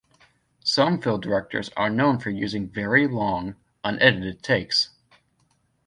Some 0.63 0.99
film 0.99 1.21
directors 1.21 1.69
are 1.77 1.87
known 1.91 2.17
for 2.17 2.31
using 2.31 2.67
very 2.67 3.07
long, 3.07 3.55
unedited 3.83 4.41
takes. 4.41 4.89